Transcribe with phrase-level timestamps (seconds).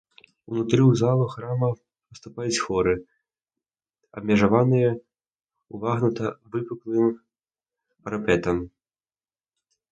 [0.51, 1.67] Унутры ў залу храма
[2.11, 2.93] выступаюць хоры,
[4.21, 4.89] абмежаваныя
[5.77, 7.07] ўвагнута-выпуклым
[8.01, 8.57] парапетам.